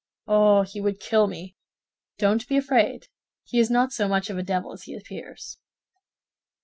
"Oh, 0.25 0.63
he 0.63 0.81
would 0.81 0.99
kill 0.99 1.27
me!" 1.27 1.55
"Don't 2.17 2.47
be 2.47 2.57
afraid; 2.57 3.07
he 3.43 3.59
is 3.59 3.69
not 3.69 3.93
so 3.93 4.07
much 4.07 4.31
of 4.31 4.37
a 4.39 4.41
devil 4.41 4.73
as 4.73 4.85
he 4.85 4.95
appears." 4.95 5.59